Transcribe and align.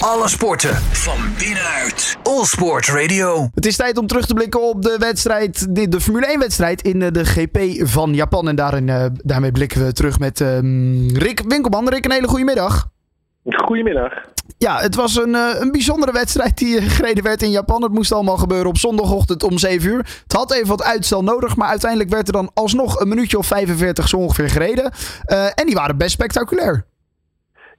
Alle 0.00 0.28
sporten 0.28 0.74
van 0.74 1.18
binnenuit. 1.38 2.16
All 2.22 2.44
Sport 2.44 2.86
Radio. 2.86 3.48
Het 3.54 3.66
is 3.66 3.76
tijd 3.76 3.98
om 3.98 4.06
terug 4.06 4.26
te 4.26 4.34
blikken 4.34 4.68
op 4.68 4.82
de 4.82 4.96
wedstrijd, 4.98 5.74
de, 5.74 5.88
de 5.88 6.00
Formule 6.00 6.34
1-wedstrijd 6.36 6.82
in 6.82 7.02
eh, 7.02 7.10
de 7.10 7.24
GP 7.24 7.88
van 7.88 8.14
Japan. 8.14 8.48
En 8.48 8.56
daarin, 8.56 8.88
eh, 8.88 9.06
daarmee 9.12 9.52
blikken 9.52 9.84
we 9.84 9.92
terug 9.92 10.18
met 10.18 10.40
ehm, 10.40 11.08
Rick 11.16 11.42
Winkelman. 11.48 11.88
Rick, 11.88 12.04
een 12.04 12.12
hele 12.12 12.28
goede 12.28 12.44
middag. 12.44 12.88
Goedemiddag. 13.44 14.12
Ja, 14.58 14.78
het 14.80 14.94
was 14.94 15.16
een, 15.16 15.34
eh, 15.34 15.60
een 15.60 15.72
bijzondere 15.72 16.12
wedstrijd 16.12 16.58
die 16.58 16.82
gereden 16.82 17.24
werd 17.24 17.42
in 17.42 17.50
Japan. 17.50 17.82
Het 17.82 17.92
moest 17.92 18.12
allemaal 18.12 18.36
gebeuren 18.36 18.68
op 18.68 18.78
zondagochtend 18.78 19.42
om 19.42 19.58
7 19.58 19.90
uur. 19.90 20.20
Het 20.22 20.32
had 20.32 20.52
even 20.52 20.68
wat 20.68 20.82
uitstel 20.82 21.22
nodig, 21.22 21.56
maar 21.56 21.68
uiteindelijk 21.68 22.10
werd 22.10 22.26
er 22.26 22.32
dan 22.32 22.50
alsnog 22.54 23.00
een 23.00 23.08
minuutje 23.08 23.38
of 23.38 23.46
45 23.46 24.08
zo 24.08 24.16
ongeveer 24.16 24.50
gereden. 24.50 24.92
Eh, 25.24 25.44
en 25.44 25.66
die 25.66 25.74
waren 25.74 25.96
best 25.96 26.10
spectaculair. 26.10 26.84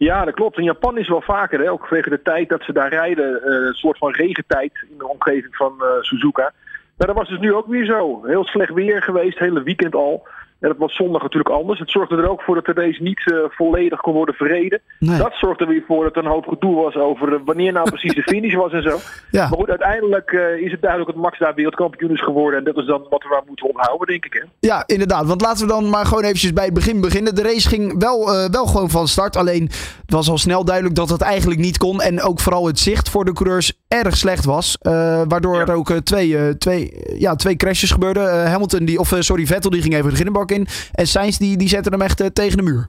Ja, 0.07 0.25
dat 0.25 0.33
klopt. 0.33 0.57
In 0.57 0.63
Japan 0.63 0.97
is 0.97 1.07
wel 1.07 1.21
vaker, 1.21 1.69
ook 1.69 1.87
vanwege 1.87 2.09
de 2.09 2.21
tijd 2.21 2.49
dat 2.49 2.63
ze 2.63 2.73
daar 2.73 2.89
rijden, 2.89 3.43
eh, 3.43 3.53
een 3.53 3.73
soort 3.73 3.97
van 3.97 4.11
regentijd 4.11 4.71
in 4.89 4.97
de 4.97 5.07
omgeving 5.07 5.55
van 5.55 5.75
eh, 5.79 5.87
Suzuka. 5.99 6.53
Maar 6.97 7.07
dat 7.07 7.15
was 7.15 7.27
dus 7.27 7.39
nu 7.39 7.53
ook 7.53 7.67
weer 7.67 7.85
zo. 7.85 8.25
Heel 8.25 8.45
slecht 8.45 8.73
weer 8.73 9.01
geweest, 9.01 9.39
hele 9.39 9.63
weekend 9.63 9.95
al. 9.95 10.27
En 10.61 10.69
dat 10.69 10.77
was 10.77 10.95
zondag 10.95 11.21
natuurlijk 11.21 11.55
anders. 11.55 11.79
Het 11.79 11.91
zorgde 11.91 12.15
er 12.15 12.29
ook 12.29 12.41
voor 12.41 12.55
dat 12.55 12.65
de 12.65 12.81
race 12.81 13.01
niet 13.01 13.31
eh, 13.31 13.37
volledig 13.49 13.99
kon 14.01 14.13
worden 14.13 14.35
verreden. 14.35 14.81
Nee. 14.99 15.17
Dat 15.17 15.33
zorgde 15.33 15.63
er 15.63 15.69
weer 15.69 15.83
voor 15.87 16.03
dat 16.03 16.15
er 16.15 16.25
een 16.25 16.31
hoop 16.31 16.47
gedoe 16.47 16.75
was 16.75 16.95
over 16.95 17.33
eh, 17.33 17.39
wanneer 17.45 17.71
nou 17.73 17.89
precies 17.89 18.15
de 18.15 18.21
finish 18.33 18.53
was 18.53 18.71
en 18.71 18.83
zo. 18.83 18.97
Ja. 19.31 19.49
Maar 19.49 19.57
goed, 19.57 19.69
uiteindelijk 19.69 20.31
eh, 20.31 20.65
is 20.65 20.71
het 20.71 20.81
duidelijk 20.81 21.11
dat 21.11 21.21
Max 21.21 21.39
daar 21.39 21.55
wereldkampioen 21.55 22.11
is 22.11 22.23
geworden. 22.23 22.59
En 22.59 22.65
dat 22.65 22.77
is 22.77 22.85
dan 22.85 23.05
wat 23.09 23.23
we 23.23 23.35
aan 23.35 23.47
moeten 23.47 23.67
onthouden, 23.67 24.07
denk 24.07 24.25
ik. 24.25 24.33
Hè? 24.33 24.43
Ja, 24.59 24.83
inderdaad. 24.85 25.25
Want 25.25 25.41
laten 25.41 25.67
we 25.67 25.73
dan 25.73 25.89
maar 25.89 26.05
gewoon 26.05 26.23
eventjes 26.23 26.53
bij 26.53 26.65
het 26.65 26.73
begin 26.73 27.01
beginnen. 27.01 27.35
De 27.35 27.41
race 27.41 27.67
ging 27.67 27.99
wel, 27.99 28.49
wel 28.51 28.65
gewoon 28.65 28.89
van 28.89 29.07
start. 29.07 29.35
Alleen 29.35 29.63
het 30.01 30.13
was 30.13 30.29
al 30.29 30.37
snel 30.37 30.65
duidelijk 30.65 30.95
dat 30.95 31.09
het 31.09 31.21
eigenlijk 31.21 31.59
niet 31.59 31.77
kon. 31.77 32.01
En 32.01 32.21
ook 32.21 32.39
vooral 32.39 32.67
het 32.67 32.79
zicht 32.79 33.09
voor 33.09 33.25
de 33.25 33.33
coureurs 33.33 33.80
erg 33.91 34.17
slecht 34.17 34.45
was. 34.45 34.77
Eh, 34.77 35.21
waardoor 35.27 35.55
Ja. 35.55 35.65
er 35.65 35.73
ook 35.73 35.89
eh, 35.89 35.97
twee, 35.97 36.37
eh, 36.37 36.49
twee, 36.49 36.93
ja, 37.17 37.35
twee 37.35 37.55
crashes 37.55 37.91
gebeurden. 37.91 38.49
Hamilton, 38.49 38.85
die, 38.85 38.99
of 38.99 39.15
sorry, 39.19 39.45
Vettel 39.45 39.69
die 39.69 39.81
ging 39.81 39.93
even 39.93 40.09
de 40.09 40.15
ginnenbak 40.15 40.51
in. 40.51 40.67
En 40.91 41.07
Sainz 41.07 41.37
die, 41.37 41.57
die 41.57 41.67
zette 41.67 41.89
hem 41.89 42.01
echt 42.01 42.35
tegen 42.35 42.57
de 42.57 42.63
muur. 42.63 42.87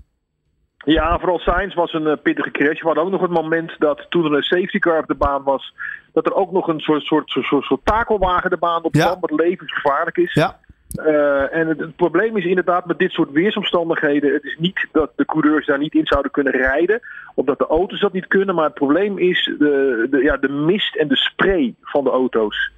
Ja, 0.85 1.19
vooral 1.19 1.39
Sainz 1.39 1.75
was 1.75 1.93
een 1.93 2.19
pittige 2.23 2.51
crash. 2.51 2.81
We 2.81 2.87
hadden 2.87 3.05
ook 3.05 3.11
nog 3.11 3.21
het 3.21 3.31
moment 3.31 3.73
dat 3.79 4.07
toen 4.09 4.25
er 4.25 4.33
een 4.33 4.43
safety 4.43 4.79
car 4.79 4.99
op 4.99 5.07
de 5.07 5.15
baan 5.15 5.43
was, 5.43 5.75
dat 6.13 6.27
er 6.27 6.35
ook 6.35 6.53
nog 6.53 6.69
een 6.69 6.81
soort, 6.81 7.03
soort, 7.03 7.31
soort, 7.31 7.65
soort, 7.65 7.81
takelwagen 7.85 8.51
de 8.51 8.57
baan 8.57 8.83
op 8.83 8.95
Ja. 8.95 9.05
kwam, 9.07 9.21
wat 9.21 9.41
levensgevaarlijk 9.41 10.17
is. 10.17 10.35
Ja. 10.35 10.59
Eh, 10.93 11.55
en 11.55 11.69
het, 11.69 11.79
het 11.79 11.97
probleem 11.97 12.37
is 12.37 12.45
inderdaad 12.45 12.87
met 12.87 12.99
dit 12.99 13.11
soort 13.11 13.31
weersomstandigheden, 13.31 14.33
het 14.33 14.45
is 14.45 14.57
niet 14.59 14.87
dat 14.93 15.11
de 15.17 15.25
coureurs 15.25 15.67
daar 15.67 15.79
niet 15.79 15.95
in 15.95 16.07
zouden 16.07 16.31
kunnen 16.31 16.53
rijden, 16.53 17.01
of 17.35 17.45
dat 17.45 17.59
de 17.59 17.67
auto's 17.67 18.01
dat 18.01 18.13
niet 18.13 18.27
kunnen, 18.27 18.55
maar 18.55 18.65
het 18.65 18.75
probleem 18.75 19.19
is 19.19 19.53
de, 19.59 20.07
de, 20.11 20.23
ja, 20.23 20.37
de 20.37 20.49
mist 20.49 20.97
en 20.97 21.09
de 21.09 21.17
spray 21.17 21.75
van 21.81 22.05
de 22.05 22.11
auto's. 22.11 22.71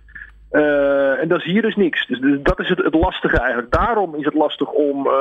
Eh, 0.54 1.20
en 1.20 1.28
dat 1.28 1.38
is 1.38 1.44
hier 1.44 1.62
dus 1.62 1.76
niks. 1.76 2.06
Dus, 2.06 2.20
dus 2.20 2.38
dat 2.42 2.60
is 2.60 2.68
het, 2.68 2.78
het 2.78 2.94
lastige 2.94 3.38
eigenlijk. 3.38 3.70
Daarom 3.70 4.14
is 4.14 4.24
het 4.24 4.34
lastig 4.34 4.70
om 4.70 5.06
eh, 5.06 5.12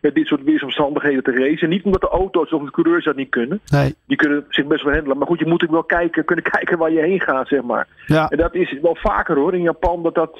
met 0.00 0.14
dit 0.14 0.26
soort 0.26 0.44
weersomstandigheden 0.44 1.22
te 1.22 1.32
racen. 1.32 1.68
Niet 1.68 1.84
omdat 1.84 2.00
de 2.00 2.08
auto's 2.08 2.52
of 2.52 2.64
de 2.64 2.70
coureurs 2.70 3.04
dat 3.04 3.16
niet 3.16 3.30
kunnen. 3.30 3.60
Nee. 3.66 3.94
Die 4.06 4.16
kunnen 4.16 4.44
zich 4.48 4.66
best 4.66 4.82
wel 4.82 4.92
handelen. 4.92 5.18
Maar 5.18 5.26
goed, 5.26 5.38
je 5.38 5.46
moet 5.46 5.62
ook 5.62 5.70
wel 5.70 5.84
kijken, 5.84 6.24
kunnen 6.24 6.44
kijken 6.56 6.78
waar 6.78 6.92
je 6.92 7.00
heen 7.00 7.20
gaat, 7.20 7.48
zeg 7.48 7.62
maar. 7.62 7.86
Ja. 8.06 8.28
En 8.28 8.38
dat 8.38 8.54
is 8.54 8.78
wel 8.82 8.96
vaker 8.96 9.36
hoor 9.36 9.54
in 9.54 9.62
Japan. 9.62 10.02
Dat 10.02 10.14
dat 10.14 10.38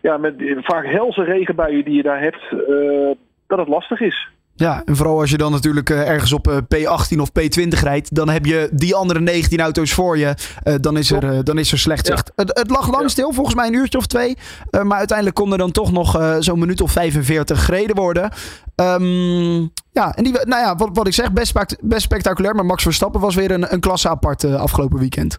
ja, 0.00 0.16
met 0.16 0.34
vaak 0.60 0.86
helse 0.86 1.22
regenbuien 1.24 1.84
die 1.84 1.94
je 1.94 2.02
daar 2.02 2.20
hebt, 2.20 2.42
eh, 2.52 3.16
dat 3.46 3.58
het 3.58 3.68
lastig 3.68 4.00
is. 4.00 4.28
Ja, 4.54 4.82
en 4.84 4.96
vooral 4.96 5.20
als 5.20 5.30
je 5.30 5.36
dan 5.36 5.52
natuurlijk 5.52 5.90
eh, 5.90 6.08
ergens 6.08 6.32
op 6.32 6.48
eh, 6.48 6.56
P18 6.56 7.18
of 7.20 7.28
P20 7.40 7.68
rijdt, 7.82 8.14
dan 8.14 8.28
heb 8.28 8.44
je 8.44 8.68
die 8.72 8.94
andere 8.94 9.20
19 9.20 9.60
auto's 9.60 9.92
voor 9.92 10.18
je. 10.18 10.34
Dan, 10.80 10.96
is 10.96 11.10
er, 11.10 11.44
dan 11.44 11.58
is 11.58 11.72
er 11.72 11.78
slecht 11.78 12.06
Ja. 12.06 12.14
zicht. 12.16 12.32
Het, 12.36 12.58
het 12.58 12.70
lag 12.70 12.90
lang 12.90 13.02
Ja. 13.02 13.08
stil, 13.08 13.32
volgens 13.32 13.54
mij 13.54 13.66
een 13.66 13.74
uurtje 13.74 13.98
of 13.98 14.06
twee. 14.06 14.36
Maar 14.82 14.98
uiteindelijk 14.98 15.36
kon 15.36 15.52
er 15.52 15.58
dan 15.58 15.70
toch 15.70 15.92
nog 15.92 16.36
zo'n 16.38 16.58
minuut 16.58 16.80
of 16.80 16.92
45 16.92 17.64
gereden 17.64 17.96
worden. 17.96 18.30
Ehm, 18.74 19.60
ja, 19.92 20.14
en 20.14 20.24
die, 20.24 20.32
nou 20.32 20.62
ja, 20.62 20.76
wat, 20.76 20.88
wat 20.92 21.06
ik 21.06 21.12
zeg, 21.14 21.32
best, 21.32 21.76
best 21.80 22.02
spectaculair. 22.02 22.54
Maar 22.54 22.66
Max 22.66 22.82
Verstappen 22.82 23.20
was 23.20 23.34
weer 23.34 23.50
een, 23.50 23.72
een 23.72 23.80
klasse 23.80 24.08
apart 24.08 24.44
afgelopen 24.44 24.98
weekend. 24.98 25.38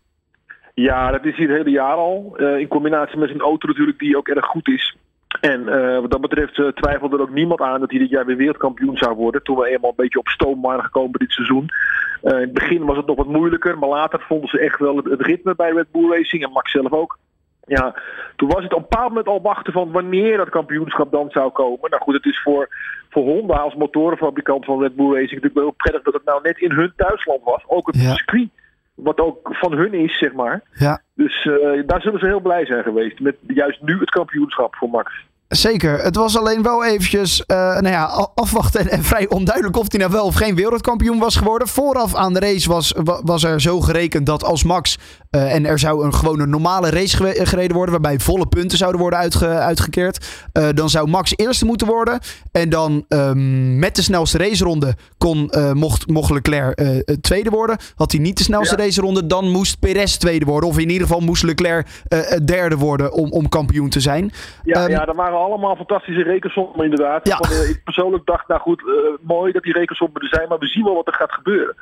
Ja, 0.74 1.12
dat 1.12 1.26
is 1.26 1.36
hier 1.36 1.48
het 1.48 1.58
hele 1.58 1.70
jaar 1.70 1.96
al. 1.96 2.34
Eh, 2.38 2.58
in 2.58 2.68
combinatie 2.68 3.18
met 3.18 3.30
zijn 3.30 3.42
auto 3.42 3.68
natuurlijk, 3.68 4.00
die 4.00 4.18
ook 4.18 4.28
erg 4.28 4.46
goed 4.46 4.68
is. 4.68 4.96
En 5.42 5.68
eh, 5.68 6.00
wat 6.00 6.12
dat 6.12 6.22
betreft 6.22 6.60
eh, 6.60 6.68
twijfelde 6.68 7.16
er 7.16 7.22
ook 7.22 7.34
niemand 7.34 7.62
aan 7.62 7.80
dat 7.80 7.90
hij 7.90 8.00
dit 8.00 8.10
jaar 8.10 8.26
weer 8.26 8.38
wereldkampioen 8.38 8.98
zou 8.98 9.16
worden. 9.16 9.44
Toen 9.44 9.58
we 9.58 9.68
eenmaal 9.68 9.90
een 9.90 9.96
beetje 9.96 10.20
op 10.20 10.28
stoom 10.28 10.62
waren 10.62 10.84
gekomen 10.84 11.20
dit 11.20 11.32
seizoen. 11.32 11.70
In 12.22 12.32
het 12.32 12.54
begin 12.54 12.86
was 12.86 12.98
het 12.98 13.06
nog 13.06 13.18
wat 13.18 13.28
moeilijker, 13.28 13.78
maar 13.78 13.90
later 13.90 14.20
vonden 14.28 14.50
ze 14.50 14.60
echt 14.60 14.80
wel 14.80 14.96
het, 14.96 15.06
het 15.06 15.22
ritme 15.22 15.56
bij 15.56 15.72
Red 15.72 15.92
Bull 15.92 16.12
Racing 16.12 16.44
en 16.44 16.52
Max 16.52 16.72
zelf 16.72 16.92
ook. 16.92 17.18
Ja, 17.66 17.96
toen 18.36 18.50
was 18.50 18.64
het 18.64 18.74
op 18.74 18.80
een 18.80 18.86
bepaald 18.90 19.10
moment 19.10 19.28
al 19.28 19.42
wachten 19.42 19.74
van 19.74 19.92
wanneer 19.92 20.38
dat 20.38 20.50
kampioenschap 20.50 21.12
dan 21.12 21.30
zou 21.30 21.52
komen. 21.52 21.90
Nou 21.90 22.02
goed, 22.02 22.14
het 22.14 22.26
is 22.26 22.42
voor, 22.42 22.68
voor 23.10 23.24
Honda 23.24 23.56
als 23.56 23.76
motorenfabrikant 23.76 24.66
van 24.66 24.82
Red 24.82 24.96
Bull 24.96 25.06
Racing 25.12 25.30
natuurlijk 25.32 25.54
wel 25.54 25.72
prettig 25.72 26.04
dat 26.04 26.14
het 26.14 26.26
nou 26.26 26.40
net 26.44 26.58
in 26.58 26.72
hun 26.72 26.94
thuisland 26.96 27.44
was. 27.44 27.64
Ook 27.68 27.88
het 27.88 28.02
Ja. 28.02 28.14
circuit, 28.14 28.50
wat 29.04 29.20
ook 29.20 29.38
van 29.44 29.72
hun 29.72 29.94
is, 29.94 30.18
zeg 30.18 30.34
maar. 30.34 30.62
Ja. 30.74 31.02
Dus 31.16 31.46
eh, 31.46 31.82
daar 31.86 32.02
zullen 32.02 32.20
ze 32.20 32.26
heel 32.26 32.40
blij 32.42 32.66
zijn 32.66 32.84
geweest. 32.84 33.20
Met 33.20 33.36
juist 33.48 33.82
nu 33.82 34.00
het 34.00 34.10
kampioenschap 34.10 34.76
voor 34.76 34.90
Max. 34.90 35.12
Zeker. 35.48 36.00
Het 36.04 36.16
was 36.16 36.38
alleen 36.38 36.64
wel 36.64 36.86
eventjes 36.86 37.46
eh, 37.46 37.58
nou 37.58 37.88
ja, 37.88 38.04
afwachten 38.36 38.80
en, 38.80 38.88
en 38.90 39.04
vrij 39.12 39.30
onduidelijk 39.30 39.78
of 39.78 39.86
hij 39.92 40.00
nou 40.00 40.12
wel 40.12 40.26
of 40.26 40.36
geen 40.36 40.56
wereldkampioen 40.56 41.20
was 41.20 41.36
geworden. 41.36 41.68
Vooraf 41.68 42.16
aan 42.16 42.34
de 42.34 42.40
race 42.40 42.70
was, 42.70 42.94
wa- 43.04 43.22
was 43.24 43.44
er 43.44 43.62
zo 43.62 43.80
gerekend 43.82 44.26
dat 44.26 44.44
als 44.44 44.64
Max 44.64 44.98
eh, 45.32 45.54
en 45.56 45.66
er 45.66 45.80
zou 45.80 46.06
een 46.06 46.14
gewoon 46.14 46.40
een 46.40 46.50
normale 46.50 46.90
race 46.90 47.18
gereden 47.46 47.76
worden 47.76 47.92
waarbij 48.02 48.20
volle 48.20 48.48
punten 48.48 48.78
zouden 48.78 49.02
worden 49.02 49.20
uitge- 49.20 49.46
uitgekeerd. 49.48 50.30
eh, 50.54 50.68
dan 50.74 50.90
zou 50.90 51.08
Max 51.10 51.34
eerste 51.36 51.66
moeten 51.66 51.88
worden. 51.88 52.20
En 52.52 52.70
dan 52.70 53.06
ehm, 53.08 53.80
met 53.80 53.96
de 53.96 54.02
snelste 54.02 54.38
raceronde 54.38 54.96
kon, 55.18 55.50
eh, 55.50 55.72
mocht, 55.72 56.08
mocht 56.08 56.30
Leclerc 56.32 57.04
tweede 57.22 57.50
worden. 57.50 57.78
Had 57.96 58.12
hij 58.12 58.22
niet 58.22 58.38
de 58.38 58.44
snelste 58.44 58.76
Ja. 58.78 58.84
raceronde, 58.84 59.26
dan 59.28 59.50
moest 59.50 59.80
Perez 59.80 60.16
tweede 60.18 60.46
worden. 60.46 60.70
Of 60.70 60.78
in 60.80 60.90
ieder 60.90 61.08
geval 61.08 61.22
moest 61.22 61.44
Leclerc 61.44 61.88
derde 62.46 62.76
worden 62.78 63.14
om, 63.14 63.32
om 63.32 63.50
kampioen 63.50 63.90
te 63.90 64.00
zijn. 64.00 64.32
Ja, 64.64 64.82
Ehm, 64.84 64.92
ja, 64.92 65.06
dat 65.06 65.16
waren 65.16 65.38
allemaal 65.38 65.76
fantastische 65.76 66.24
rekensommen 66.24 66.84
inderdaad. 66.84 67.28
Ja. 67.28 67.38
Ik 67.70 67.82
persoonlijk 67.84 68.26
dacht, 68.26 68.48
nou 68.48 68.62
goed, 68.62 68.84
mooi 69.22 69.52
dat 69.52 69.64
die 69.64 69.74
rekensommen 69.74 70.22
er 70.22 70.28
zijn, 70.28 70.48
maar 70.50 70.58
we 70.60 70.68
zien 70.68 70.84
wel 70.84 70.96
wat 70.96 71.08
er 71.08 71.14
gaat 71.14 71.32
gebeuren. 71.32 71.76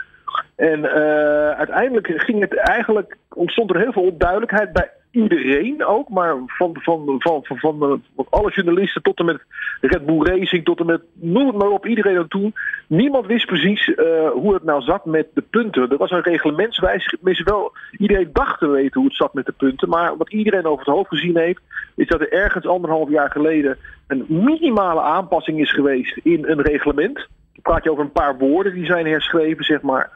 En 0.56 0.86
eh, 0.86 1.50
uiteindelijk 1.50 2.14
ging 2.16 2.40
het 2.40 2.56
eigenlijk, 2.58 3.18
ontstond 3.34 3.70
er 3.70 3.80
heel 3.80 3.92
veel 3.92 4.04
onduidelijkheid 4.04 4.74
bij 4.74 4.90
iedereen 5.12 5.86
ook, 5.86 6.10
maar 6.10 6.36
van, 6.48 6.76
van, 6.80 7.16
van, 7.20 7.46
van, 7.46 7.58
van, 7.58 8.02
eh, 8.16 8.26
alle 8.30 8.52
journalisten 8.52 9.02
tot 9.02 9.20
en 9.20 9.26
met 9.26 9.42
Red 9.82 10.06
Bull 10.06 10.22
Racing, 10.22 10.66
tot 10.66 10.80
en 10.80 10.86
met, 10.86 11.02
noem 11.14 11.48
het 11.48 11.56
maar 11.56 11.70
op, 11.70 11.86
iedereen 11.86 12.18
aan 12.18 12.28
toe. 12.28 12.52
Niemand 12.88 13.26
wist 13.26 13.46
precies 13.46 13.94
eh, 13.94 14.30
hoe 14.30 14.54
het 14.54 14.64
nou 14.64 14.82
zat 14.82 15.06
met 15.06 15.28
de 15.34 15.42
punten. 15.42 15.90
Er 15.90 15.98
was 15.98 16.12
een 16.12 16.22
reglementswijziging, 16.22 17.44
wel, 17.44 17.72
iedereen 17.98 18.30
dacht 18.34 18.60
te 18.60 18.68
weten 18.68 19.00
hoe 19.00 19.10
het 19.10 19.18
zat 19.18 19.34
met 19.34 19.46
de 19.46 19.52
punten, 19.52 19.90
maar 19.90 20.18
wat 20.18 20.32
iedereen 20.32 20.66
over 20.66 20.86
het 20.86 20.96
hoofd 20.96 21.10
gezien 21.10 21.38
heeft, 21.38 21.62
is 21.96 22.08
dat 22.08 22.22
er 22.22 22.32
ergens 22.32 22.66
anderhalf 22.66 23.10
jaar 23.10 23.32
geleden 23.32 23.78
een 24.08 24.26
minimale 24.28 25.02
aanpassing 25.02 25.60
is 25.60 25.72
geweest 25.72 26.20
in 26.24 26.46
een 26.46 26.62
reglement. 26.62 27.28
Praat 27.70 27.84
je 27.84 27.92
over 27.92 28.04
een 28.04 28.12
paar 28.12 28.38
woorden 28.38 28.74
die 28.74 28.86
zijn 28.86 29.06
herschreven, 29.08 29.64
zeg 29.64 29.82
maar. 29.82 30.10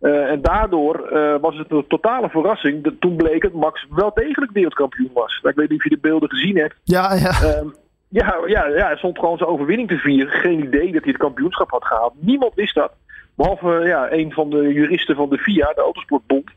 Eh, 0.00 0.30
en 0.30 0.42
daardoor 0.42 1.06
eh, 1.08 1.34
was 1.40 1.56
het 1.56 1.70
een 1.70 1.84
totale 1.88 2.28
verrassing. 2.28 2.84
Dat 2.84 2.92
toen 3.00 3.16
bleek 3.16 3.42
dat 3.42 3.52
Max 3.52 3.86
wel 3.90 4.10
degelijk 4.14 4.52
wereldkampioen 4.52 5.10
was. 5.14 5.38
Nou, 5.42 5.48
ik 5.54 5.60
weet 5.60 5.68
niet 5.68 5.78
of 5.78 5.84
je 5.84 5.90
de 5.90 5.98
beelden 6.08 6.28
gezien 6.30 6.56
hebt. 6.56 6.74
Ja, 6.84 7.14
ja. 7.14 7.30
Ehm, 7.30 7.66
ja, 8.08 8.36
ja, 8.46 8.66
ja, 8.66 8.86
hij 8.86 8.96
stond 8.96 9.18
gewoon 9.18 9.36
zijn 9.38 9.50
overwinning 9.50 9.88
te 9.88 9.96
vieren. 9.96 10.32
Geen 10.32 10.62
idee 10.64 10.92
dat 10.92 11.02
hij 11.02 11.12
het 11.12 11.20
kampioenschap 11.22 11.70
had 11.70 11.84
gehaald. 11.84 12.12
Niemand 12.18 12.54
wist 12.54 12.74
dat. 12.74 12.92
Behalve 13.34 13.80
ja, 13.84 14.12
een 14.12 14.32
van 14.32 14.50
de 14.50 14.72
juristen 14.72 15.16
van 15.16 15.28
de 15.30 15.38
FIA, 15.38 15.72
de 15.74 15.80
Autosportbond. 15.80 16.50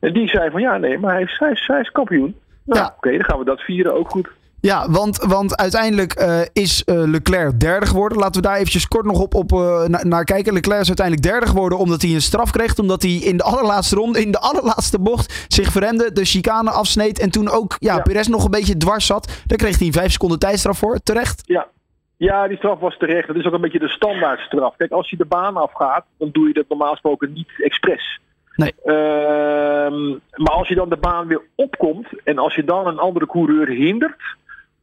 En 0.00 0.12
die 0.12 0.28
zei 0.28 0.50
van 0.50 0.60
ja, 0.60 0.78
nee, 0.78 0.98
maar 0.98 1.12
hij 1.12 1.22
is, 1.22 1.36
hij 1.38 1.50
is, 1.50 1.66
hij 1.66 1.80
is 1.80 1.90
kampioen. 1.90 2.36
Nou, 2.64 2.80
Ja. 2.80 2.94
oké, 2.96 3.10
dan 3.10 3.24
gaan 3.24 3.38
we 3.38 3.44
dat 3.44 3.60
vieren 3.60 3.94
ook 3.94 4.10
goed. 4.10 4.28
Ja, 4.66 4.90
want, 4.90 5.16
want 5.16 5.56
uiteindelijk 5.56 6.12
eh, 6.12 6.40
is 6.52 6.84
eh, 6.84 6.94
Leclerc 6.96 7.60
derde 7.60 7.86
geworden. 7.86 8.18
Laten 8.18 8.42
we 8.42 8.46
daar 8.48 8.56
eventjes 8.56 8.88
kort 8.88 9.04
nog 9.04 9.20
op, 9.20 9.34
op 9.34 9.52
eh, 9.52 9.84
na- 9.84 10.04
naar 10.04 10.24
kijken. 10.24 10.52
Leclerc 10.52 10.80
is 10.80 10.86
uiteindelijk 10.86 11.26
derde 11.26 11.46
geworden 11.46 11.78
omdat 11.78 12.02
hij 12.02 12.10
een 12.10 12.22
straf 12.22 12.50
kreeg. 12.50 12.78
Omdat 12.78 13.02
hij 13.02 13.12
in 13.12 13.36
de 13.36 13.42
allerlaatste 13.42 13.96
ronde, 13.96 14.20
in 14.20 14.30
de 14.30 14.38
allerlaatste 14.38 14.98
bocht, 15.00 15.46
zich 15.48 15.70
verremde. 15.72 16.12
De 16.12 16.24
chicane 16.24 16.70
afsneed. 16.70 17.18
En 17.20 17.30
toen 17.30 17.48
ook 17.48 17.76
ja, 17.78 17.94
Ja. 17.96 18.02
Perez 18.02 18.26
nog 18.26 18.44
een 18.44 18.50
beetje 18.50 18.76
dwars 18.76 19.06
zat. 19.06 19.42
Daar 19.46 19.58
kreeg 19.58 19.78
hij 19.78 19.86
een 19.86 19.92
vijf 19.92 20.12
seconden 20.12 20.38
tijdstraf 20.38 20.78
voor. 20.78 20.98
Terecht. 21.02 21.42
Ja. 21.44 21.66
ja, 22.16 22.48
die 22.48 22.56
straf 22.56 22.78
was 22.78 22.96
terecht. 22.98 23.26
Dat 23.26 23.36
is 23.36 23.46
ook 23.46 23.52
een 23.52 23.60
beetje 23.60 23.78
de 23.78 23.88
standaardstraf. 23.88 24.76
Kijk, 24.76 24.90
als 24.90 25.10
je 25.10 25.16
de 25.16 25.24
baan 25.24 25.56
afgaat, 25.56 26.04
dan 26.18 26.28
doe 26.32 26.46
je 26.46 26.54
dat 26.54 26.68
normaal 26.68 26.90
gesproken 26.90 27.32
niet 27.32 27.50
expres. 27.58 28.20
Nee. 28.56 28.74
Ehm, 28.84 30.08
maar 30.34 30.52
als 30.52 30.68
je 30.68 30.74
dan 30.74 30.88
de 30.88 30.96
baan 30.96 31.26
weer 31.26 31.42
opkomt 31.54 32.06
en 32.24 32.38
als 32.38 32.54
je 32.54 32.64
dan 32.64 32.86
een 32.86 32.98
andere 32.98 33.26
coureur 33.26 33.68
hindert, 33.68 34.22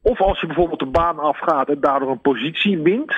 of 0.03 0.21
als 0.21 0.39
je 0.39 0.47
bijvoorbeeld 0.47 0.79
de 0.79 0.85
baan 0.85 1.19
afgaat 1.19 1.69
en 1.69 1.79
daardoor 1.79 2.11
een 2.11 2.21
positie 2.21 2.79
wint, 2.79 3.13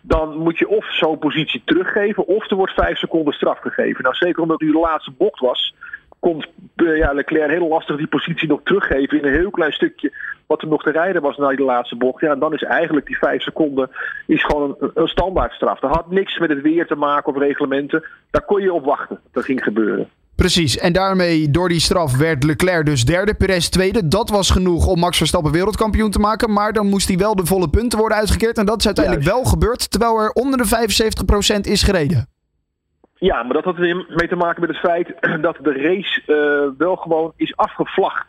dan 0.00 0.38
moet 0.38 0.58
je 0.58 0.68
of 0.68 0.94
zo'n 0.94 1.18
positie 1.18 1.62
teruggeven 1.64 2.26
of 2.26 2.50
er 2.50 2.56
wordt 2.56 2.72
vijf 2.72 2.98
seconden 2.98 3.34
straf 3.34 3.58
gegeven. 3.58 4.02
Nou, 4.02 4.14
zeker 4.14 4.42
omdat 4.42 4.62
u 4.62 4.72
de 4.72 4.78
laatste 4.78 5.12
bocht 5.18 5.40
was, 5.40 5.74
kon 6.18 6.44
ja, 6.74 7.12
Leclerc 7.12 7.50
heel 7.50 7.68
lastig 7.68 7.96
die 7.96 8.06
positie 8.06 8.48
nog 8.48 8.60
teruggeven 8.64 9.18
in 9.18 9.24
een 9.24 9.38
heel 9.38 9.50
klein 9.50 9.72
stukje 9.72 10.12
wat 10.46 10.62
er 10.62 10.68
nog 10.68 10.82
te 10.82 10.90
rijden 10.90 11.22
was 11.22 11.36
na 11.36 11.48
die 11.48 11.64
laatste 11.64 11.96
bocht. 11.96 12.20
Ja, 12.20 12.34
dan 12.34 12.54
is 12.54 12.62
eigenlijk 12.62 13.06
die 13.06 13.18
vijf 13.18 13.42
seconden 13.42 13.90
is 14.26 14.44
gewoon 14.44 14.76
een, 14.78 14.90
een 14.94 15.08
standaardstraf. 15.08 15.78
Dat 15.80 15.94
had 15.94 16.10
niks 16.10 16.38
met 16.38 16.48
het 16.48 16.60
weer 16.60 16.86
te 16.86 16.94
maken 16.94 17.34
of 17.34 17.38
reglementen. 17.38 18.04
Daar 18.30 18.44
kon 18.44 18.62
je 18.62 18.72
op 18.72 18.84
wachten. 18.84 19.20
Dat 19.32 19.44
ging 19.44 19.62
gebeuren. 19.62 20.08
Precies, 20.42 20.78
en 20.78 20.92
daarmee 20.92 21.50
door 21.50 21.68
die 21.68 21.80
straf 21.80 22.16
werd 22.16 22.44
Leclerc 22.44 22.86
dus 22.86 23.04
derde, 23.04 23.34
Perez 23.34 23.68
tweede. 23.68 24.08
Dat 24.08 24.30
was 24.30 24.50
genoeg 24.50 24.86
om 24.86 24.98
Max 24.98 25.16
Verstappen 25.16 25.52
wereldkampioen 25.52 26.10
te 26.10 26.18
maken. 26.18 26.52
Maar 26.52 26.72
dan 26.72 26.86
moest 26.86 27.08
hij 27.08 27.16
wel 27.16 27.36
de 27.36 27.46
volle 27.46 27.68
punten 27.68 27.98
worden 27.98 28.18
uitgekeerd. 28.18 28.58
En 28.58 28.66
dat 28.66 28.78
is 28.78 28.86
uiteindelijk 28.86 29.24
wel 29.24 29.44
gebeurd, 29.44 29.90
terwijl 29.90 30.20
er 30.20 30.30
onder 30.30 30.58
de 30.58 30.88
75% 31.56 31.60
is 31.60 31.82
gereden. 31.82 32.28
Ja, 33.14 33.42
maar 33.42 33.52
dat 33.52 33.64
had 33.64 33.78
er 33.78 34.06
mee 34.08 34.28
te 34.28 34.36
maken 34.36 34.60
met 34.60 34.70
het 34.70 34.78
feit 34.78 35.14
dat 35.46 35.56
de 35.62 35.72
race 35.72 36.22
uh, 36.26 36.78
wel 36.78 36.96
gewoon 36.96 37.32
is 37.36 37.56
afgevlacht. 37.56 38.26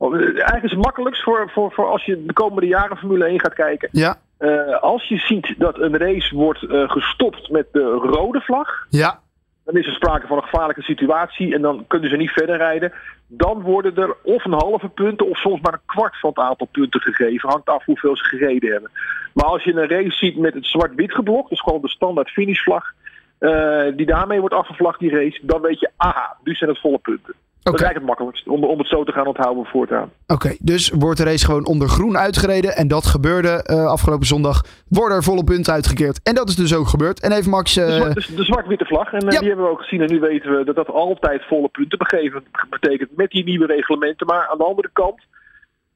Eigenlijk 0.00 0.64
is 0.64 0.70
het 0.70 0.84
makkelijkst 0.84 1.22
voor, 1.22 1.50
voor, 1.54 1.72
voor 1.72 1.86
als 1.86 2.04
je 2.04 2.24
de 2.26 2.32
komende 2.32 2.66
jaren 2.66 2.96
Formule 2.96 3.24
1 3.24 3.40
gaat 3.40 3.54
kijken. 3.54 3.88
Ja. 3.92 4.16
Uh, 4.38 4.82
als 4.82 5.08
je 5.08 5.18
ziet 5.18 5.54
dat 5.58 5.78
een 5.78 5.96
race 5.96 6.34
wordt 6.34 6.62
uh, 6.62 6.90
gestopt 6.90 7.50
met 7.50 7.66
de 7.72 7.84
rode 7.90 8.40
vlag. 8.40 8.86
Ja 8.88 9.24
dan 9.66 9.76
is 9.76 9.86
er 9.86 9.92
sprake 9.92 10.26
van 10.26 10.36
een 10.36 10.42
gevaarlijke 10.42 10.82
situatie 10.82 11.54
en 11.54 11.62
dan 11.62 11.84
kunnen 11.86 12.10
ze 12.10 12.16
niet 12.16 12.30
verder 12.30 12.56
rijden. 12.56 12.92
Dan 13.26 13.60
worden 13.60 13.96
er 13.96 14.16
of 14.22 14.44
een 14.44 14.52
halve 14.52 14.88
punten 14.88 15.28
of 15.28 15.38
soms 15.38 15.60
maar 15.60 15.72
een 15.72 15.80
kwart 15.86 16.18
van 16.20 16.30
het 16.30 16.38
aantal 16.38 16.68
punten 16.72 17.00
gegeven. 17.00 17.48
Hangt 17.48 17.68
af 17.68 17.84
hoeveel 17.84 18.16
ze 18.16 18.24
gereden 18.24 18.72
hebben. 18.72 18.90
Maar 19.34 19.44
als 19.44 19.64
je 19.64 19.74
een 19.74 19.88
race 19.88 20.16
ziet 20.16 20.36
met 20.36 20.54
het 20.54 20.66
zwart-wit 20.66 21.14
geblok, 21.14 21.48
dus 21.48 21.60
gewoon 21.60 21.80
de 21.80 21.88
standaard 21.88 22.30
finishvlag, 22.30 22.92
uh, 23.40 23.84
die 23.96 24.06
daarmee 24.06 24.40
wordt 24.40 24.54
afgevlagd, 24.54 24.98
die 24.98 25.10
race, 25.10 25.40
dan 25.42 25.60
weet 25.60 25.80
je, 25.80 25.90
aha, 25.96 26.36
nu 26.44 26.54
zijn 26.54 26.70
het 26.70 26.80
volle 26.80 26.98
punten. 26.98 27.34
Dat 27.66 27.74
is 27.74 27.86
eigenlijk 27.86 27.94
het 27.94 28.18
makkelijkst 28.18 28.48
om, 28.48 28.64
om 28.64 28.78
het 28.78 28.88
zo 28.88 29.04
te 29.04 29.12
gaan 29.12 29.26
onthouden 29.26 29.64
voortaan. 29.64 30.10
Oké, 30.26 30.56
dus 30.60 30.90
wordt 30.90 31.18
de 31.18 31.24
race 31.24 31.44
gewoon 31.44 31.66
onder 31.66 31.88
groen 31.88 32.16
uitgereden. 32.16 32.76
En 32.76 32.88
dat 32.88 33.06
gebeurde 33.06 33.66
uh, 33.70 33.86
afgelopen 33.86 34.26
zondag. 34.26 34.64
Worden 34.88 35.16
er 35.16 35.22
volle 35.22 35.44
punten 35.44 35.72
uitgekeerd. 35.72 36.20
En 36.22 36.34
dat 36.34 36.48
is 36.48 36.56
dus 36.56 36.74
ook 36.74 36.88
gebeurd. 36.88 37.20
En 37.20 37.32
even 37.32 37.50
Max... 37.50 37.76
Uh... 37.76 37.86
De, 37.86 38.14
de, 38.14 38.34
de 38.34 38.44
zwart-witte 38.44 38.84
vlag. 38.84 39.12
En 39.12 39.24
uh, 39.24 39.30
ja. 39.30 39.38
die 39.38 39.48
hebben 39.48 39.66
we 39.66 39.72
ook 39.72 39.80
gezien. 39.80 40.00
En 40.00 40.12
nu 40.12 40.20
weten 40.20 40.56
we 40.56 40.64
dat 40.64 40.74
dat 40.74 40.88
altijd 40.88 41.42
volle 41.46 41.68
punten 41.68 41.98
begeven 41.98 42.44
betekent. 42.70 43.16
Met 43.16 43.30
die 43.30 43.44
nieuwe 43.44 43.66
reglementen. 43.66 44.26
Maar 44.26 44.48
aan 44.48 44.58
de 44.58 44.64
andere 44.64 44.90
kant 44.92 45.20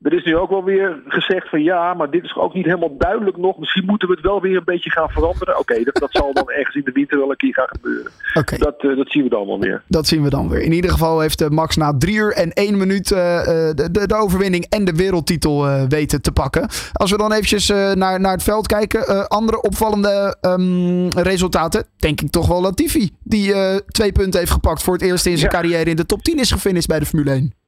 er 0.03 0.13
is 0.13 0.25
nu 0.25 0.37
ook 0.37 0.51
wel 0.51 0.65
weer 0.65 1.03
gezegd 1.07 1.49
van 1.49 1.63
ja, 1.63 1.95
maar 1.95 2.11
dit 2.11 2.25
is 2.25 2.37
ook 2.37 2.55
niet 2.55 2.65
helemaal 2.65 2.97
duidelijk 2.99 3.37
nog. 3.37 3.59
Misschien 3.59 3.85
moeten 3.85 4.09
we 4.09 4.15
het 4.15 4.23
wel 4.23 4.41
weer 4.41 4.57
een 4.57 4.65
beetje 4.65 4.91
gaan 4.91 5.09
veranderen. 5.09 5.59
Oké, 5.59 5.85
dat, 5.85 5.95
dat 5.95 6.13
zal 6.13 6.33
dan 6.33 6.51
ergens 6.51 6.77
in 6.77 6.85
de 6.85 6.93
winter 6.93 7.19
wel 7.19 7.31
een 7.31 7.37
keer 7.37 7.55
gaan 7.55 7.69
gebeuren. 7.69 8.11
Okay. 8.35 8.59
Dat, 8.59 8.83
uh, 8.83 8.97
dat 8.97 9.11
zien 9.11 9.23
we 9.23 9.29
dan 9.29 9.47
wel 9.47 9.61
weer. 9.61 9.83
Dat 9.87 10.07
zien 10.07 10.23
we 10.23 10.31
dan 10.31 10.49
weer. 10.49 10.63
In 10.63 10.73
ieder 10.73 10.91
geval 10.91 11.21
heeft 11.21 11.43
uh, 11.43 11.49
Max 11.49 11.77
na 11.77 11.97
drie 11.99 12.15
uur 12.15 12.33
en 12.33 12.53
één 12.53 12.79
minuut 12.79 13.11
uh, 13.11 13.19
de, 13.19 13.89
de, 13.93 14.07
de, 14.07 14.15
overwinning 14.15 14.67
en 14.69 14.85
de 14.85 14.93
wereldtitel 14.93 15.87
weten 15.89 16.23
te 16.23 16.33
pakken. 16.33 16.69
Als 16.93 17.11
we 17.11 17.17
dan 17.17 17.33
eventjes 17.33 17.69
naar, 17.95 18.21
naar 18.21 18.33
het 18.33 18.43
veld 18.43 18.67
kijken. 18.67 19.29
andere 19.29 19.63
opvallende 19.63 20.37
um, 20.41 21.09
resultaten. 21.09 21.85
Denk 21.97 22.21
ik 22.21 22.31
toch 22.31 22.47
wel 22.47 22.61
Latifi. 22.61 23.11
Die 23.23 23.55
twee 23.87 24.13
punten 24.13 24.41
heeft 24.41 24.53
gepakt 24.53 24.83
voor 24.83 24.93
het 24.93 25.03
eerst 25.03 25.27
in 25.27 25.39
zijn 25.39 25.51
ja. 25.53 25.61
carrière 25.61 25.91
in 25.91 25.97
de 25.97 26.07
top 26.07 26.23
10 26.23 26.39
is 26.39 26.53
gefinished 26.53 26.89
bij 26.89 26.99
de 26.99 27.07
Formule 27.07 27.31
1. 27.31 27.60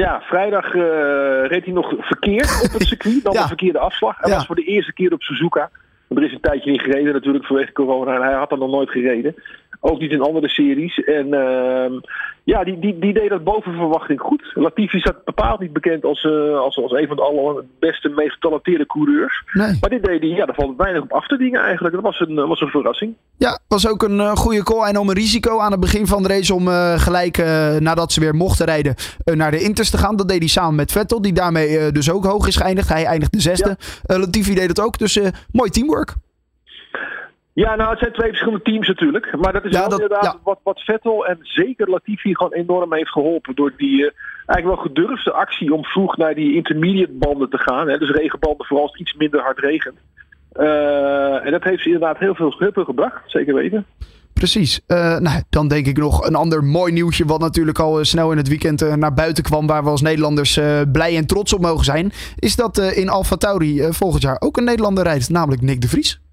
Ja, 0.00 0.20
vrijdag 0.20 0.74
uh, 0.74 0.82
reed 1.46 1.64
hij 1.64 1.72
nog 1.72 1.94
verkeerd 1.98 2.62
op 2.64 2.72
het 2.72 2.82
circuit. 2.82 3.22
Dan 3.24 3.32
ja. 3.34 3.40
de 3.40 3.46
verkeerde 3.46 3.78
afslag. 3.78 4.16
Hij 4.18 4.30
ja. 4.30 4.36
was 4.36 4.46
voor 4.46 4.56
de 4.56 4.64
eerste 4.64 4.92
keer 4.92 5.12
op 5.12 5.22
Suzuka. 5.22 5.70
Want 6.06 6.20
er 6.20 6.26
is 6.26 6.32
een 6.32 6.40
tijdje 6.40 6.70
niet 6.70 6.80
gereden 6.80 7.12
natuurlijk 7.12 7.44
vanwege 7.44 7.72
corona. 7.72 8.14
En 8.14 8.22
hij 8.22 8.32
had 8.32 8.52
er 8.52 8.58
nog 8.58 8.70
nooit 8.70 8.90
gereden. 8.90 9.34
Ook 9.86 10.00
niet 10.00 10.10
in 10.10 10.20
andere 10.20 10.48
series. 10.48 11.04
En 11.04 11.26
uh, 11.26 12.00
ja, 12.44 12.64
die, 12.64 12.78
die, 12.78 12.98
die 12.98 13.12
deed 13.12 13.28
dat 13.28 13.44
boven 13.44 13.72
verwachting 13.72 14.20
goed. 14.20 14.42
Latifi 14.54 14.98
staat 14.98 15.24
bepaald 15.24 15.60
niet 15.60 15.72
bekend 15.72 16.04
als, 16.04 16.22
uh, 16.22 16.58
als, 16.58 16.76
als 16.76 16.92
een 16.92 17.06
van 17.06 17.16
de 17.16 17.22
allerbeste, 17.22 18.08
meest 18.08 18.32
getalenteerde 18.32 18.86
coureurs. 18.86 19.42
Nee. 19.52 19.76
Maar 19.80 19.90
dit 19.90 20.04
deed 20.04 20.20
hij, 20.20 20.28
ja, 20.28 20.46
daar 20.46 20.54
valt 20.54 20.76
weinig 20.76 21.02
op 21.02 21.12
af 21.12 21.26
te 21.26 21.36
dingen 21.36 21.60
eigenlijk. 21.60 21.94
Dat 21.94 22.04
was 22.04 22.20
een, 22.20 22.34
was 22.34 22.60
een 22.60 22.68
verrassing. 22.68 23.14
Ja, 23.36 23.58
was 23.68 23.88
ook 23.88 24.02
een 24.02 24.16
uh, 24.16 24.32
goede 24.32 24.62
call. 24.62 24.88
En 24.88 24.98
om 24.98 25.08
een 25.08 25.14
risico 25.14 25.58
aan 25.58 25.70
het 25.70 25.80
begin 25.80 26.06
van 26.06 26.22
de 26.22 26.28
race 26.28 26.54
om 26.54 26.66
gelijk 26.98 27.36
nadat 27.78 28.12
ze 28.12 28.20
weer 28.20 28.34
mochten 28.34 28.66
rijden 28.66 28.94
naar 29.24 29.50
de 29.50 29.62
Inters 29.62 29.90
te 29.90 29.98
gaan. 29.98 30.16
Dat 30.16 30.28
deed 30.28 30.38
hij 30.38 30.48
samen 30.48 30.74
met 30.74 30.92
Vettel, 30.92 31.22
die 31.22 31.32
daarmee 31.32 31.92
dus 31.92 32.10
ook 32.10 32.24
hoog 32.24 32.46
is 32.46 32.56
geëindigd. 32.56 32.88
Hij 32.88 33.04
eindigde 33.04 33.40
zesde. 33.40 33.76
Ja. 34.02 34.18
Latifi 34.18 34.54
deed 34.54 34.68
het 34.68 34.80
ook, 34.80 34.98
dus 34.98 35.20
mooi 35.52 35.70
teamwork. 35.70 36.14
Ja, 37.54 37.74
nou, 37.74 37.90
het 37.90 37.98
zijn 37.98 38.12
twee 38.12 38.28
verschillende 38.28 38.62
teams 38.62 38.88
natuurlijk. 38.88 39.36
Maar 39.36 39.52
dat 39.52 39.64
is 39.64 39.72
ja, 39.72 39.88
dat, 39.88 40.00
inderdaad 40.00 40.24
ja. 40.24 40.38
wat, 40.42 40.58
wat 40.62 40.80
Vettel 40.80 41.26
en 41.26 41.38
zeker 41.42 41.90
Latifi 41.90 42.34
gewoon 42.34 42.52
enorm 42.52 42.94
heeft 42.94 43.10
geholpen. 43.10 43.54
Door 43.54 43.72
die 43.76 43.98
uh, 44.00 44.10
eigenlijk 44.46 44.76
wel 44.76 44.86
gedurfde 44.86 45.32
actie 45.32 45.74
om 45.74 45.84
vroeg 45.84 46.16
naar 46.16 46.34
die 46.34 46.54
intermediate 46.54 47.12
banden 47.12 47.50
te 47.50 47.58
gaan. 47.58 47.88
Hè, 47.88 47.98
dus 47.98 48.10
regenbanden 48.10 48.66
vooral 48.66 48.86
als 48.86 48.92
het 48.92 49.00
iets 49.00 49.14
minder 49.14 49.40
hard 49.40 49.58
regent. 49.58 49.94
Uh, 50.56 51.44
en 51.46 51.50
dat 51.50 51.64
heeft 51.64 51.82
ze 51.82 51.88
inderdaad 51.88 52.18
heel 52.18 52.34
veel, 52.34 52.54
veel 52.58 52.84
gebracht, 52.84 53.30
zeker 53.30 53.54
weten. 53.54 53.86
Precies. 54.32 54.80
Uh, 54.88 55.18
nou, 55.18 55.42
dan 55.50 55.68
denk 55.68 55.86
ik 55.86 55.96
nog 55.96 56.26
een 56.26 56.34
ander 56.34 56.64
mooi 56.64 56.92
nieuwtje. 56.92 57.24
Wat 57.24 57.40
natuurlijk 57.40 57.78
al 57.78 58.04
snel 58.04 58.30
in 58.30 58.36
het 58.36 58.48
weekend 58.48 58.96
naar 58.96 59.14
buiten 59.14 59.44
kwam. 59.44 59.66
Waar 59.66 59.84
we 59.84 59.90
als 59.90 60.02
Nederlanders 60.02 60.60
blij 60.92 61.16
en 61.16 61.26
trots 61.26 61.52
op 61.52 61.60
mogen 61.60 61.84
zijn. 61.84 62.12
Is 62.38 62.56
dat 62.56 62.78
in 62.78 63.08
Alfa 63.08 63.36
Tauri 63.36 63.92
volgend 63.92 64.22
jaar 64.22 64.36
ook 64.38 64.56
een 64.56 64.64
Nederlander 64.64 65.04
rijdt. 65.04 65.28
Namelijk 65.28 65.62
Nick 65.62 65.80
de 65.80 65.88
Vries. 65.88 66.23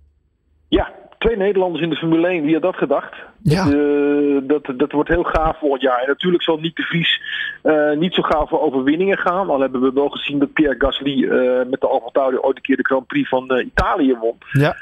Twee 1.21 1.37
Nederlanders 1.37 1.83
in 1.83 1.89
de 1.89 1.95
Formule 1.95 2.27
1. 2.27 2.43
Wie 2.43 2.53
had 2.53 2.61
dat 2.61 2.75
gedacht? 2.75 3.13
Ja. 3.41 3.63
Dat, 3.63 3.73
uh, 3.73 4.37
dat, 4.43 4.79
dat 4.79 4.91
wordt 4.91 5.09
heel 5.09 5.23
gaaf 5.23 5.59
volgend 5.59 5.81
jaar. 5.81 6.01
En 6.01 6.07
natuurlijk 6.07 6.43
zal 6.43 6.57
Nick 6.57 6.75
de 6.75 6.83
Vries 6.83 7.21
uh, 7.63 7.97
niet 7.97 8.13
zo 8.13 8.21
gaaf 8.21 8.49
voor 8.49 8.61
overwinningen 8.61 9.17
gaan. 9.17 9.49
Al 9.49 9.59
hebben 9.59 9.81
we 9.81 9.91
wel 9.93 10.09
gezien 10.09 10.39
dat 10.39 10.53
Pierre 10.53 10.75
Gasly 10.77 11.23
uh, 11.23 11.69
met 11.69 11.81
de 11.81 11.87
Alfa 11.87 12.09
Tauri 12.11 12.37
ooit 12.37 12.55
een 12.55 12.61
keer 12.61 12.77
de 12.77 12.85
Grand 12.85 13.07
Prix 13.07 13.29
van 13.29 13.59
Italië 13.59 14.15
won. 14.19 14.37
Ja. 14.51 14.75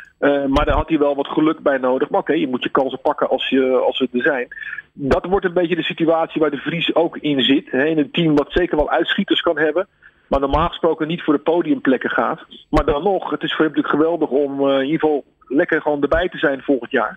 maar 0.48 0.66
daar 0.66 0.76
had 0.76 0.90
hij 0.90 0.98
wel 0.98 1.16
wat 1.16 1.28
geluk 1.28 1.60
bij 1.60 1.78
nodig. 1.78 2.10
Maar 2.10 2.20
oké, 2.20 2.30
okay, 2.30 2.42
je 2.42 2.50
moet 2.50 2.64
je 2.64 2.70
kansen 2.70 3.02
pakken 3.02 3.30
als, 3.30 3.50
je, 3.50 3.72
als 3.86 3.98
ze 3.98 4.08
er 4.14 4.22
zijn. 4.22 4.48
Dat 4.94 5.26
wordt 5.26 5.46
een 5.46 5.54
beetje 5.54 5.76
de 5.76 5.84
situatie 5.84 6.42
waar 6.42 6.52
de 6.52 6.58
Vries 6.58 6.96
ook 6.96 7.18
in 7.18 7.42
zit. 7.42 7.72
Hè, 7.72 7.86
in 7.86 7.98
een 7.98 8.12
team 8.12 8.36
wat 8.36 8.52
zeker 8.52 8.78
wel 8.78 8.90
uitschieters 8.90 9.42
kan 9.42 9.58
hebben. 9.58 9.88
Maar 10.28 10.40
normaal 10.40 10.68
gesproken 10.68 11.08
niet 11.08 11.24
voor 11.24 11.34
de 11.34 11.40
podiumplekken 11.40 12.10
gaat. 12.10 12.40
Maar 12.70 12.86
dan 12.86 13.04
nog, 13.04 13.30
het 13.30 13.44
is 13.44 13.56
voor 13.56 13.66
hem 13.66 13.74
natuurlijk 13.76 14.04
geweldig 14.04 14.30
om 14.30 14.70
in 14.70 14.86
ieder 14.86 15.00
geval 15.00 15.24
lekker 15.50 15.82
gewoon 15.82 16.02
erbij 16.02 16.30
te 16.30 16.38
zijn 16.38 16.62
volgend 16.62 16.92
jaar. 16.92 17.16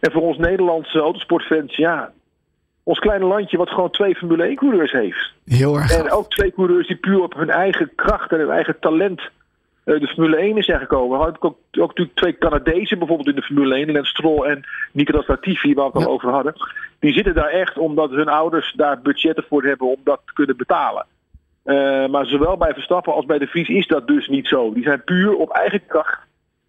En 0.00 0.12
voor 0.12 0.22
ons 0.22 0.38
Nederlandse 0.38 0.98
autosportfans, 0.98 1.76
ja, 1.76 2.12
ons 2.82 2.98
kleine 2.98 3.24
landje 3.24 3.56
wat 3.56 3.70
gewoon 3.70 3.90
twee 3.90 4.14
Formule 4.14 4.44
1 4.44 4.56
coureurs 4.56 4.92
heeft. 4.92 5.32
Heel 5.44 5.76
erg. 5.76 5.98
En 5.98 6.10
ook 6.10 6.30
twee 6.30 6.52
coureurs 6.52 6.86
die 6.86 6.96
puur 6.96 7.22
op 7.22 7.34
hun 7.34 7.50
eigen 7.50 7.90
kracht 7.94 8.32
en 8.32 8.38
hun 8.38 8.50
eigen 8.50 8.76
talent 8.80 9.20
uh, 9.84 10.00
de 10.00 10.06
Formule 10.06 10.36
1 10.36 10.56
in 10.56 10.62
zijn 10.62 10.78
gekomen. 10.80 11.18
We 11.18 11.24
hadden 11.24 11.42
ook, 11.42 11.56
ook 11.78 11.88
natuurlijk 11.88 12.16
twee 12.16 12.38
Canadezen 12.38 12.98
bijvoorbeeld 12.98 13.28
in 13.28 13.34
de 13.34 13.42
Formule 13.42 13.74
1, 13.74 13.92
Lance 13.92 14.10
Stroll 14.10 14.42
en 14.44 14.64
Nicolas 14.92 15.26
Latifi, 15.26 15.74
waar 15.74 15.86
we 15.86 15.92
het 15.92 16.00
Ja. 16.00 16.06
al 16.06 16.12
over 16.14 16.30
hadden. 16.30 16.54
Die 16.98 17.12
zitten 17.12 17.34
daar 17.34 17.48
echt 17.48 17.78
omdat 17.78 18.10
hun 18.10 18.28
ouders 18.28 18.72
daar 18.76 19.00
budgetten 19.00 19.44
voor 19.48 19.62
hebben 19.64 19.86
om 19.86 20.00
dat 20.04 20.20
te 20.26 20.32
kunnen 20.32 20.56
betalen. 20.56 21.06
Uh, 21.64 22.06
maar 22.08 22.26
zowel 22.26 22.56
bij 22.56 22.72
Verstappen 22.72 23.14
als 23.14 23.24
bij 23.26 23.38
de 23.38 23.46
Vries 23.46 23.68
is 23.68 23.86
dat 23.86 24.06
dus 24.06 24.28
niet 24.28 24.46
zo. 24.46 24.72
Die 24.72 24.82
zijn 24.82 25.04
puur 25.04 25.34
op 25.36 25.50
eigen 25.50 25.86
kracht 25.86 26.18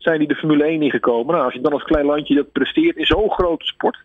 zijn 0.03 0.19
die 0.19 0.27
de 0.27 0.35
Formule 0.35 0.63
1 0.63 0.81
ingekomen. 0.81 1.33
Nou, 1.33 1.45
als 1.45 1.53
je 1.53 1.61
dan 1.61 1.73
als 1.73 1.83
klein 1.83 2.05
landje 2.05 2.35
dat 2.35 2.51
presteert 2.51 2.95
in 2.95 3.05
zo'n 3.05 3.31
grote 3.31 3.65
sport, 3.65 3.97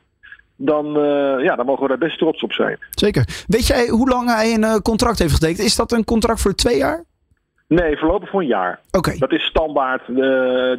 dan, 0.57 0.87
uh, 0.87 1.45
ja, 1.45 1.57
dan 1.57 1.67
mogen 1.67 1.83
we 1.83 1.88
daar 1.88 1.99
best 1.99 2.19
trots 2.19 2.43
op 2.43 2.52
zijn. 2.52 2.78
Zeker. 2.90 3.45
Weet 3.47 3.67
jij 3.67 3.88
hoe 3.88 4.09
lang 4.09 4.35
hij 4.35 4.55
een 4.55 4.62
uh, 4.62 4.76
contract 4.76 5.19
heeft 5.19 5.35
getekend? 5.35 5.59
Is 5.59 5.76
dat 5.76 5.93
een 5.93 6.05
contract 6.05 6.40
voor 6.40 6.55
twee 6.55 6.76
jaar? 6.76 7.05
Nee, 7.69 7.97
voorlopig 7.99 8.31
voor 8.31 8.40
een 8.40 8.47
jaar. 8.47 8.81
Oké. 8.87 8.99
Okay. 8.99 9.19
Dat 9.19 9.33
is 9.33 9.43
standaard. 9.43 10.09
Uh, 10.09 10.17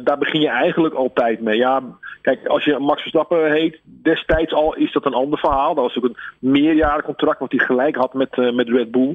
daar 0.04 0.18
begin 0.18 0.40
je 0.40 0.48
eigenlijk 0.48 0.94
altijd 0.94 1.40
mee. 1.40 1.56
Ja, 1.56 1.82
kijk, 2.22 2.46
als 2.46 2.64
je 2.64 2.78
Max 2.78 3.00
Verstappen 3.00 3.52
heet, 3.52 3.80
destijds 3.84 4.52
al 4.52 4.74
is 4.74 4.92
dat 4.92 5.06
een 5.06 5.14
ander 5.14 5.38
verhaal. 5.38 5.74
Dat 5.74 5.84
was 5.84 5.96
ook 5.96 6.04
een 6.04 6.16
meerjarig 6.38 7.04
contract 7.04 7.38
wat 7.38 7.52
hij 7.52 7.66
gelijk 7.66 7.96
had 7.96 8.14
met, 8.14 8.36
uh, 8.36 8.52
met 8.52 8.68
Red 8.68 8.90
Bull. 8.90 9.14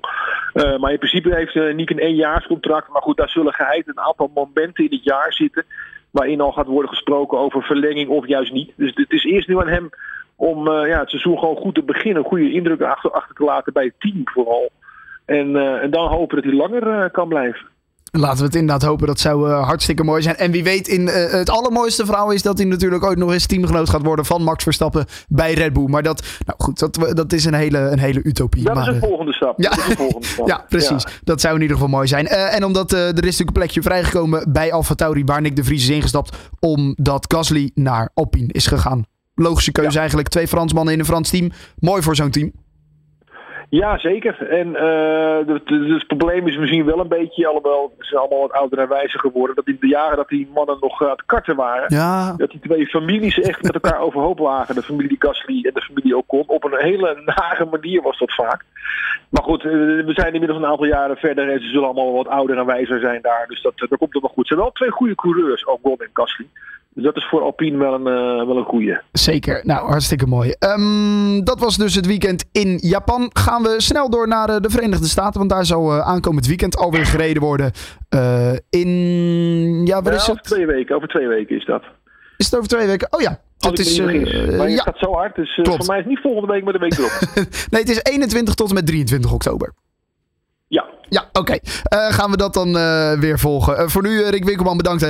Uh, 0.53 0.77
maar 0.77 0.91
in 0.91 0.97
principe 0.97 1.35
heeft 1.35 1.75
Nick 1.75 1.89
een 1.89 1.99
éénjaarscontract. 1.99 2.89
Maar 2.89 3.01
goed, 3.01 3.17
daar 3.17 3.29
zullen 3.29 3.53
geheid 3.53 3.87
een 3.87 3.99
aantal 3.99 4.31
momenten 4.33 4.83
in 4.83 4.91
het 4.91 5.03
jaar 5.03 5.33
zitten. 5.33 5.65
Waarin 6.15 6.41
al 6.41 6.51
gaat 6.51 6.67
worden 6.67 6.89
gesproken 6.89 7.37
over 7.37 7.63
verlenging 7.63 8.09
of 8.09 8.27
juist 8.27 8.51
niet. 8.51 8.71
Dus 8.75 8.91
het 8.93 9.11
is 9.11 9.23
eerst 9.23 9.47
nu 9.47 9.59
aan 9.59 9.67
hem 9.67 9.89
om 10.35 10.67
uh, 10.67 10.87
ja, 10.87 10.99
het 10.99 11.09
seizoen 11.09 11.39
gewoon 11.39 11.55
goed 11.55 11.75
te 11.75 11.83
beginnen. 11.83 12.23
Goede 12.23 12.51
indruk 12.51 12.81
achter, 12.81 13.11
achter 13.11 13.35
te 13.35 13.43
laten 13.43 13.73
bij 13.73 13.83
het 13.83 13.99
team 13.99 14.21
vooral. 14.23 14.69
En, 15.25 15.49
uh, 15.49 15.83
en 15.83 15.91
dan 15.91 16.07
hopen 16.07 16.35
dat 16.35 16.45
hij 16.45 16.53
langer 16.53 16.87
uh, 16.87 17.05
kan 17.11 17.27
blijven. 17.27 17.67
Laten 18.19 18.37
we 18.37 18.43
het 18.43 18.55
inderdaad 18.55 18.89
hopen. 18.89 19.07
Dat 19.07 19.19
zou 19.19 19.49
uh, 19.49 19.65
hartstikke 19.65 20.03
mooi 20.03 20.21
zijn. 20.21 20.35
En 20.35 20.51
wie 20.51 20.63
weet, 20.63 20.87
in, 20.87 21.07
het 21.07 21.49
allermooiste 21.49 22.05
verhaal 22.05 22.31
is 22.31 22.41
dat 22.41 22.57
hij 22.57 22.67
natuurlijk 22.67 23.03
ooit 23.03 23.17
nog 23.17 23.31
eens 23.31 23.45
teamgenoot 23.45 23.89
gaat 23.89 24.03
worden 24.03 24.25
van 24.25 24.43
Max 24.43 24.63
Verstappen 24.63 25.05
bij 25.27 25.53
Red 25.53 25.73
Bull. 25.73 25.87
Maar 25.87 26.03
dat, 26.03 26.23
nou 26.45 26.59
goed, 26.63 26.79
dat, 26.79 27.15
dat 27.15 27.33
is 27.33 27.45
een 27.45 27.53
hele, 27.53 27.77
een 27.77 27.99
hele 27.99 28.23
utopie. 28.23 28.63
Dat 28.63 28.73
maar, 28.73 28.87
is 28.87 28.93
een 28.93 28.99
volgende 28.99 29.33
stap. 29.33 29.61
Ja, 29.61 29.69
dat 29.69 29.77
is 29.77 29.89
een 29.89 29.95
volgende 29.95 30.27
stap. 30.27 30.47
ja 30.51 30.65
precies. 30.69 31.03
Ja. 31.03 31.09
Dat 31.23 31.41
zou 31.41 31.55
in 31.55 31.61
ieder 31.61 31.75
geval 31.75 31.91
mooi 31.91 32.07
zijn. 32.07 32.27
en 32.27 32.63
omdat 32.63 32.91
er 32.91 33.07
is 33.07 33.13
natuurlijk 33.13 33.39
een 33.39 33.53
plekje 33.53 33.81
vrijgekomen 33.81 34.51
bij 34.51 34.73
Alfa 34.73 34.95
Tauri 34.95 35.23
waar 35.23 35.41
Nick 35.41 35.55
de 35.55 35.63
Vries 35.63 35.83
is 35.83 35.89
ingestapt. 35.89 36.37
Omdat 36.59 37.25
Gasly 37.27 37.71
naar 37.73 38.09
Alpine 38.13 38.53
is 38.53 38.67
gegaan. 38.67 39.05
Logische 39.35 39.71
keuze 39.71 39.91
ja. 39.91 39.99
eigenlijk. 39.99 40.27
Twee 40.27 40.47
Fransmannen 40.47 40.93
in 40.93 40.99
een 40.99 41.05
Frans 41.05 41.29
team. 41.29 41.51
Mooi 41.79 42.01
voor 42.01 42.15
zo'n 42.15 42.29
team. 42.29 42.51
Ja, 43.75 43.97
zeker. 43.97 44.49
En 44.49 44.67
uh, 44.67 45.53
het, 45.53 45.69
het, 45.69 46.07
probleem 46.07 46.47
is 46.47 46.57
misschien 46.57 46.85
wel 46.85 46.99
een 46.99 47.07
beetje, 47.07 47.47
alhoewel 47.47 47.93
ze 47.99 48.05
zijn 48.05 48.21
allemaal 48.21 48.41
wat 48.41 48.51
ouder 48.51 48.79
en 48.79 48.87
wijzer 48.87 49.19
geworden, 49.19 49.55
dat 49.55 49.67
in 49.67 49.77
de 49.79 49.87
jaren 49.87 50.17
dat 50.17 50.29
die 50.29 50.49
mannen 50.53 50.77
nog 50.79 51.03
aan 51.03 51.09
het 51.09 51.25
karten 51.25 51.55
waren, 51.55 51.85
ja. 51.87 52.33
dat 52.37 52.49
die 52.49 52.59
twee 52.59 52.87
families 52.87 53.39
echt 53.39 53.61
met 53.61 53.73
elkaar 53.73 53.99
overhoop 54.07 54.39
lagen. 54.39 54.75
De 54.75 54.81
familie 54.81 55.15
Gasly 55.19 55.65
en 55.65 55.73
de 55.73 55.81
familie 55.81 56.17
Ocon. 56.17 56.43
Op 56.47 56.63
een 56.63 56.77
hele 56.77 57.21
nare 57.35 57.65
manier 57.65 58.01
was 58.01 58.17
dat 58.17 58.33
vaak. 58.33 58.63
Maar 59.29 59.43
goed, 59.43 59.63
we 59.63 60.11
zijn 60.13 60.33
inmiddels 60.33 60.59
een 60.59 60.69
aantal 60.69 60.85
jaren 60.85 61.17
verder 61.17 61.49
en 61.49 61.59
ze 61.59 61.67
zullen 61.67 61.85
allemaal 61.85 62.13
wat 62.13 62.27
ouder 62.27 62.57
en 62.57 62.65
wijzer 62.65 62.99
zijn 62.99 63.21
daar. 63.21 63.45
Dus 63.47 63.61
dat, 63.61 63.73
dat 63.77 63.97
komt 63.97 64.13
het 64.13 64.21
wel 64.21 64.31
goed. 64.31 64.47
Ze 64.47 64.53
zijn 64.53 64.65
wel 64.65 64.71
twee 64.71 64.91
goede 64.91 65.15
coureurs, 65.15 65.65
Ocon 65.65 65.97
en 65.97 66.09
Gasly. 66.13 66.47
Dus 66.95 67.03
dat 67.03 67.15
is 67.15 67.27
voor 67.29 67.41
Alpine 67.41 67.77
wel 67.77 67.93
een, 67.93 68.07
uh, 68.39 68.47
wel 68.47 68.57
een 68.57 68.65
goeie. 68.65 68.97
Zeker. 69.11 69.61
Nou, 69.63 69.87
hartstikke 69.87 70.25
mooi. 70.25 70.53
Um, 70.59 71.43
dat 71.43 71.59
was 71.59 71.77
dus 71.77 71.95
het 71.95 72.05
weekend 72.05 72.45
in 72.51 72.77
Japan. 72.81 73.29
Gaan 73.33 73.63
we 73.63 73.75
snel 73.77 74.09
door 74.09 74.27
naar 74.27 74.49
uh, 74.49 74.55
de 74.59 74.69
Verenigde 74.69 75.07
Staten. 75.07 75.39
Want 75.39 75.49
daar 75.49 75.65
zal 75.65 75.95
uh, 75.95 76.07
aankomend 76.07 76.47
weekend 76.47 76.77
alweer 76.77 77.05
gereden 77.05 77.41
worden. 77.41 77.71
in... 78.69 78.89
Ja, 79.85 80.01
ja, 80.03 80.11
is 80.11 80.29
over 80.29 80.41
twee 80.41 80.65
weken. 80.65 80.95
Over 80.95 81.07
twee 81.07 81.27
weken 81.27 81.55
is 81.55 81.65
dat. 81.65 81.83
Is 82.37 82.45
het 82.45 82.55
over 82.55 82.69
twee 82.69 82.87
weken? 82.87 83.07
Oh 83.09 83.21
ja. 83.21 83.39
Het 83.57 83.79
is, 83.79 83.99
maar 83.99 84.13
het 84.13 84.71
ja. 84.71 84.83
gaat 84.83 84.97
zo 84.97 85.13
hard. 85.13 85.35
Dus 85.35 85.59
voor 85.63 85.85
mij 85.85 85.97
is 85.97 86.03
het 86.03 86.05
niet 86.05 86.19
volgende 86.21 86.53
week, 86.53 86.63
maar 86.63 86.73
de 86.73 86.79
week 86.79 86.97
erop. 86.97 87.19
nee, 87.71 87.81
het 87.81 87.89
is 87.89 88.03
21 88.03 88.53
tot 88.53 88.69
en 88.69 88.75
met 88.75 88.85
23 88.85 89.33
oktober. 89.33 89.73
Ja. 90.67 90.85
Ja, 91.09 91.25
oké. 91.33 91.39
Okay. 91.39 91.59
Gaan 92.11 92.31
we 92.31 92.37
dat 92.37 92.53
dan 92.53 92.73
weer 93.19 93.39
volgen. 93.39 93.89
voor 93.89 94.01
nu, 94.01 94.23
Rick 94.23 94.45
Winkelman, 94.45 94.77
bedankt 94.77 95.01
hè. 95.01 95.09